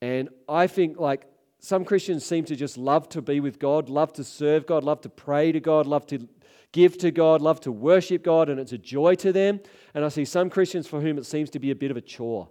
[0.00, 1.26] And I think, like,
[1.58, 5.02] some Christians seem to just love to be with God, love to serve God, love
[5.02, 6.26] to pray to God, love to
[6.72, 9.60] give to God, love to worship God, and it's a joy to them.
[9.92, 12.00] And I see some Christians for whom it seems to be a bit of a
[12.00, 12.48] chore.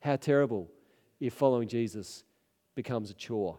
[0.00, 0.70] How terrible
[1.18, 2.22] if following Jesus
[2.82, 3.58] becomes a chore.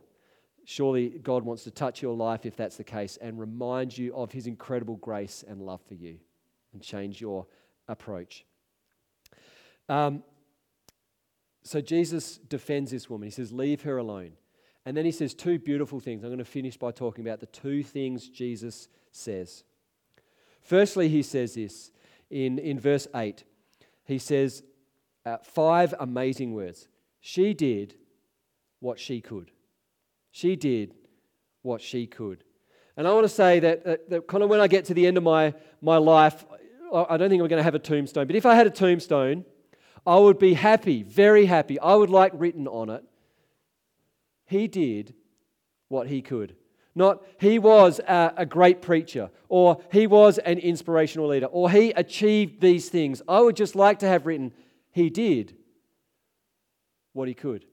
[0.65, 4.31] Surely God wants to touch your life if that's the case and remind you of
[4.31, 6.17] his incredible grace and love for you
[6.73, 7.45] and change your
[7.87, 8.45] approach.
[9.87, 10.23] Um,
[11.61, 13.27] so Jesus defends this woman.
[13.27, 14.31] He says, Leave her alone.
[14.87, 16.23] And then he says two beautiful things.
[16.23, 19.63] I'm going to finish by talking about the two things Jesus says.
[20.63, 21.91] Firstly, he says this
[22.31, 23.43] in, in verse 8.
[24.05, 24.63] He says
[25.27, 26.87] uh, five amazing words.
[27.19, 27.93] She did
[28.81, 29.51] what she could.
[30.31, 30.93] She did
[31.61, 32.43] what she could.
[32.97, 34.93] And I want to say that, uh, that, that kind of when I get to
[34.93, 36.43] the end of my, my life,
[36.93, 39.45] I don't think I'm going to have a tombstone, but if I had a tombstone,
[40.05, 41.79] I would be happy, very happy.
[41.79, 43.03] I would like written on it,
[44.45, 45.13] he did
[45.87, 46.55] what he could.
[46.93, 51.91] Not he was a, a, great preacher, or he was an inspirational leader, or he
[51.91, 53.21] achieved these things.
[53.29, 54.51] I would just like to have written,
[54.91, 55.55] he did
[57.13, 57.65] what he could.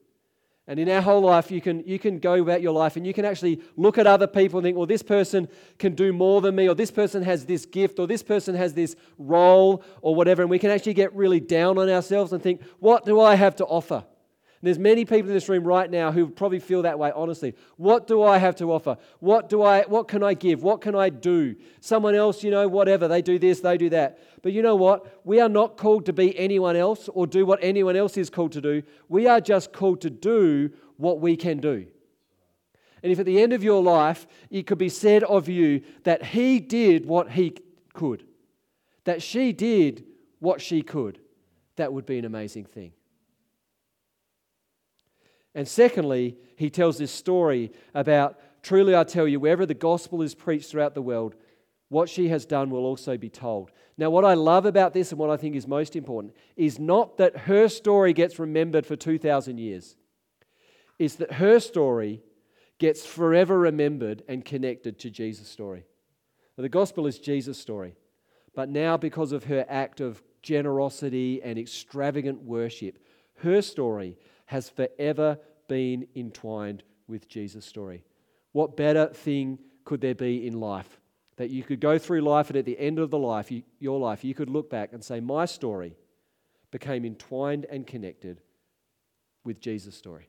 [0.69, 3.11] And in our whole life, you can, you can go about your life and you
[3.11, 5.47] can actually look at other people and think, well, this person
[5.79, 8.75] can do more than me, or this person has this gift, or this person has
[8.75, 10.43] this role, or whatever.
[10.43, 13.55] And we can actually get really down on ourselves and think, what do I have
[13.55, 14.05] to offer?
[14.61, 17.55] And there's many people in this room right now who probably feel that way, honestly.
[17.77, 18.97] What do I have to offer?
[19.21, 20.63] What, do I, what can I give?
[20.63, 21.55] What can I do?
[21.79, 24.19] Someone else, you know, whatever, they do this, they do that.
[24.41, 25.25] But you know what?
[25.25, 28.51] We are not called to be anyone else or do what anyone else is called
[28.51, 28.83] to do.
[29.07, 31.87] We are just called to do what we can do.
[33.01, 36.21] And if at the end of your life it could be said of you that
[36.21, 37.55] he did what he
[37.93, 38.25] could,
[39.05, 40.03] that she did
[40.39, 41.21] what she could,
[41.77, 42.91] that would be an amazing thing.
[45.59, 50.33] And secondly, he tells this story about truly I tell you, wherever the gospel is
[50.33, 51.35] preached throughout the world,
[51.89, 53.69] what she has done will also be told.
[53.97, 57.17] Now, what I love about this and what I think is most important is not
[57.17, 59.97] that her story gets remembered for 2,000 years,
[60.97, 62.21] is that her story
[62.77, 65.83] gets forever remembered and connected to Jesus' story.
[66.57, 67.97] Now, the gospel is Jesus' story,
[68.55, 72.97] but now because of her act of generosity and extravagant worship,
[73.39, 74.17] her story
[74.49, 75.37] has forever
[75.69, 78.03] been entwined with Jesus' story.
[78.51, 80.99] What better thing could there be in life?
[81.37, 83.97] That you could go through life and at the end of the life, you, your
[83.97, 85.95] life, you could look back and say, My story
[86.71, 88.41] became entwined and connected
[89.45, 90.27] with Jesus' story.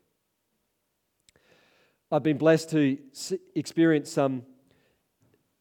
[2.12, 2.98] I've been blessed to
[3.56, 4.42] experience some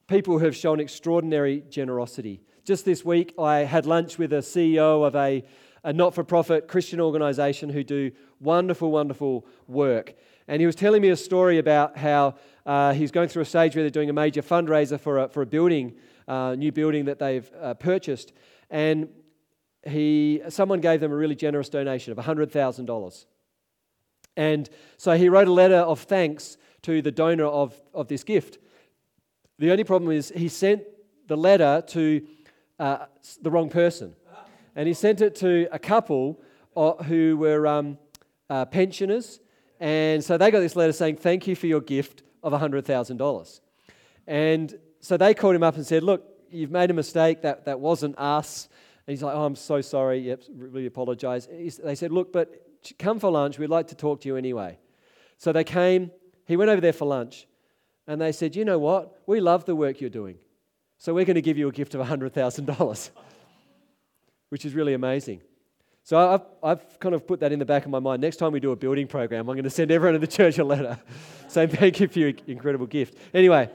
[0.08, 2.42] people who have shown extraordinary generosity.
[2.64, 5.44] Just this week, I had lunch with a CEO of a
[5.84, 10.16] a not for profit Christian organization who do wonderful, wonderful work.
[10.48, 13.76] And he was telling me a story about how uh, he's going through a stage
[13.76, 15.96] where they're doing a major fundraiser for a, for a building,
[16.28, 18.34] uh, new building that they've uh, purchased.
[18.70, 19.10] And
[19.84, 23.26] he, someone gave them a really generous donation of $100,000.
[24.38, 28.58] And so he wrote a letter of thanks to the donor of, of this gift.
[29.58, 30.84] The only problem is he sent
[31.28, 32.26] the letter to
[32.80, 33.06] uh,
[33.42, 34.16] the wrong person
[34.76, 36.40] and he sent it to a couple
[36.76, 37.98] uh, who were um,
[38.50, 39.40] uh, pensioners.
[39.80, 43.60] And so they got this letter saying, Thank you for your gift of $100,000.
[44.28, 47.42] And so they called him up and said, Look, you've made a mistake.
[47.42, 48.68] That, that wasn't us.
[49.08, 50.20] And he's like, Oh, I'm so sorry.
[50.20, 51.48] Yep, really apologize.
[51.48, 52.54] They said, Look, but
[52.98, 53.58] come for lunch.
[53.58, 54.78] We'd like to talk to you anyway.
[55.38, 56.12] So they came.
[56.46, 57.48] He went over there for lunch.
[58.08, 59.22] And they said, You know what?
[59.26, 60.38] We love the work you're doing.
[60.98, 63.10] So we're going to give you a gift of $100,000,
[64.50, 65.42] which is really amazing.
[66.10, 68.20] So I've, I've kind of put that in the back of my mind.
[68.20, 70.58] Next time we do a building program, I'm going to send everyone in the church
[70.58, 71.00] a letter
[71.48, 73.16] saying thank you for your incredible gift.
[73.32, 73.70] Anyway,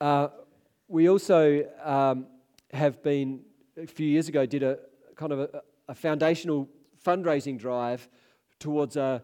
[0.00, 0.26] uh,
[0.88, 2.26] we also um,
[2.72, 3.42] have been,
[3.80, 4.80] a few years ago, did a
[5.14, 6.68] kind of a, a foundational
[7.06, 8.08] fundraising drive
[8.58, 9.22] towards a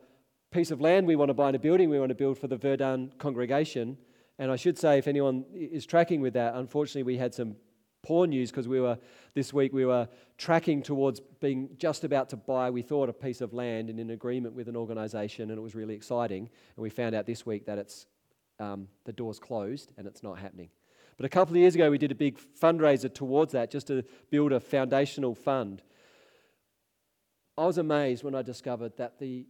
[0.52, 2.46] piece of land we want to buy and a building we want to build for
[2.46, 3.98] the Verdun congregation.
[4.38, 7.56] And I should say, if anyone is tracking with that, unfortunately, we had some
[8.02, 8.98] poor news because we were
[9.34, 13.40] this week we were tracking towards being just about to buy we thought a piece
[13.40, 16.48] of land in an agreement with an organisation and it was really exciting.
[16.76, 18.06] And we found out this week that it's
[18.60, 20.70] um, the door's closed and it's not happening.
[21.16, 24.04] But a couple of years ago we did a big fundraiser towards that just to
[24.30, 25.82] build a foundational fund.
[27.56, 29.44] I was amazed when i discovered that the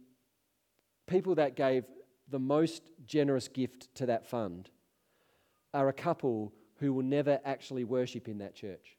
[1.05, 1.85] people that gave
[2.27, 4.69] the most generous gift to that fund
[5.73, 8.97] are a couple who will never actually worship in that church.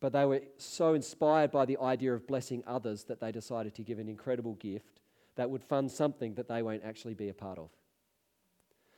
[0.00, 3.82] But they were so inspired by the idea of blessing others that they decided to
[3.82, 5.00] give an incredible gift
[5.36, 7.70] that would fund something that they won't actually be a part of.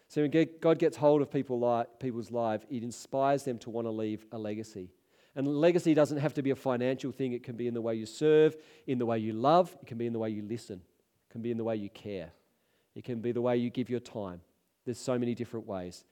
[0.09, 3.87] So when God gets hold of people li- people's lives, it inspires them to want
[3.87, 4.91] to leave a legacy.
[5.35, 7.95] And legacy doesn't have to be a financial thing, it can be in the way
[7.95, 10.81] you serve, in the way you love, it can be in the way you listen,
[11.29, 12.33] it can be in the way you care,
[12.95, 14.41] it can be the way you give your time.
[14.87, 16.05] There's so many different ways.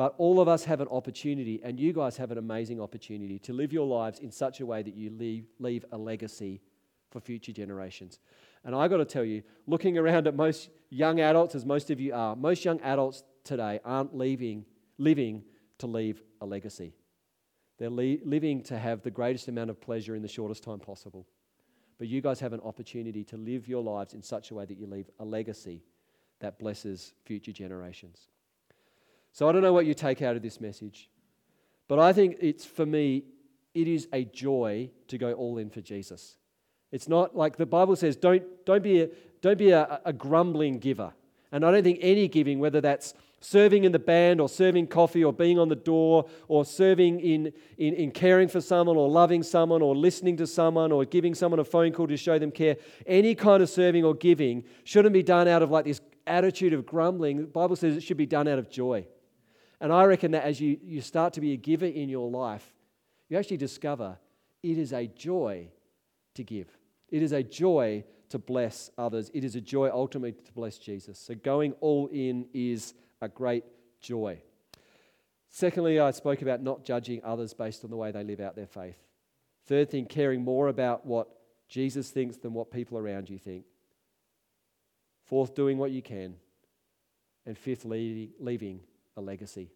[0.00, 3.52] But all of us have an opportunity, and you guys have an amazing opportunity to
[3.52, 6.62] live your lives in such a way that you leave, leave a legacy
[7.10, 8.18] for future generations.
[8.64, 12.00] And I got to tell you, looking around at most young adults, as most of
[12.00, 14.64] you are, most young adults today aren't leaving,
[14.96, 15.42] living
[15.80, 16.94] to leave a legacy.
[17.76, 21.26] They're le- living to have the greatest amount of pleasure in the shortest time possible.
[21.98, 24.78] But you guys have an opportunity to live your lives in such a way that
[24.78, 25.82] you leave a legacy
[26.38, 28.30] that blesses future generations.
[29.32, 31.08] So I don't know what you take out of this message,
[31.88, 33.24] but I think it's for me,
[33.74, 36.36] it is a joy to go all in for Jesus.
[36.92, 39.08] It's not like the Bible says, don't, don't be, a,
[39.42, 41.12] don't be a, a grumbling giver.
[41.52, 45.24] And I don't think any giving, whether that's serving in the band or serving coffee
[45.24, 49.42] or being on the door or serving in, in, in, caring for someone or loving
[49.42, 52.76] someone or listening to someone or giving someone a phone call to show them care,
[53.06, 56.84] any kind of serving or giving shouldn't be done out of like this attitude of
[56.84, 57.38] grumbling.
[57.38, 59.06] The Bible says it should be done out of joy.
[59.80, 62.74] And I reckon that as you, you start to be a giver in your life,
[63.28, 64.18] you actually discover
[64.62, 65.68] it is a joy
[66.34, 66.68] to give.
[67.08, 69.30] It is a joy to bless others.
[69.32, 71.18] It is a joy ultimately to bless Jesus.
[71.18, 73.64] So going all in is a great
[74.00, 74.40] joy.
[75.48, 78.66] Secondly, I spoke about not judging others based on the way they live out their
[78.66, 78.98] faith.
[79.66, 81.28] Third thing, caring more about what
[81.68, 83.64] Jesus thinks than what people around you think.
[85.24, 86.34] Fourth, doing what you can.
[87.46, 88.80] And fifth, leaving
[89.20, 89.70] a legacy.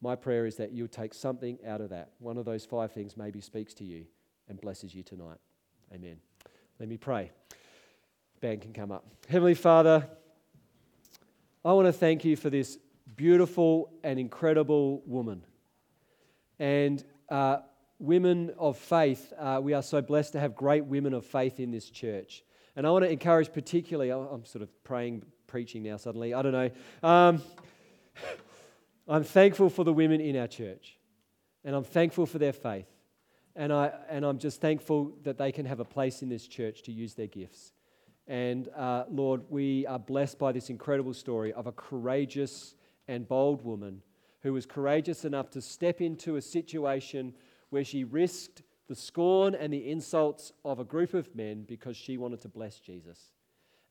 [0.00, 2.12] My prayer is that you'll take something out of that.
[2.18, 4.06] One of those five things maybe speaks to you
[4.48, 5.38] and blesses you tonight.
[5.92, 6.16] Amen.
[6.78, 7.30] Let me pray.
[8.40, 9.06] Band can come up.
[9.28, 10.06] Heavenly Father,
[11.64, 12.78] I want to thank you for this
[13.16, 15.44] beautiful and incredible woman.
[16.58, 17.58] And uh,
[17.98, 21.70] women of faith, uh, we are so blessed to have great women of faith in
[21.70, 22.44] this church.
[22.76, 26.52] And I want to encourage, particularly, I'm sort of praying, preaching now suddenly, I don't
[26.52, 26.70] know.
[27.02, 27.42] Um,
[29.06, 30.96] I'm thankful for the women in our church,
[31.62, 32.86] and I'm thankful for their faith.
[33.54, 36.82] And, I, and I'm just thankful that they can have a place in this church
[36.84, 37.72] to use their gifts.
[38.26, 42.74] And uh, Lord, we are blessed by this incredible story of a courageous
[43.06, 44.02] and bold woman
[44.40, 47.34] who was courageous enough to step into a situation
[47.68, 52.16] where she risked the scorn and the insults of a group of men because she
[52.16, 53.30] wanted to bless Jesus.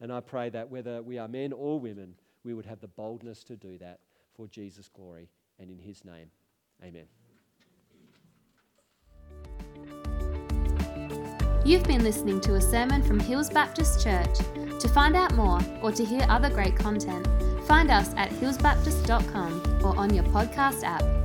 [0.02, 3.44] And I pray that whether we are men or women, we would have the boldness
[3.46, 4.00] to do that
[4.34, 5.30] for Jesus' glory
[5.60, 6.32] and in his name.
[6.84, 7.06] Amen.
[11.66, 14.38] You've been listening to a sermon from Hills Baptist Church.
[14.80, 17.26] To find out more or to hear other great content,
[17.66, 21.23] find us at hillsbaptist.com or on your podcast app.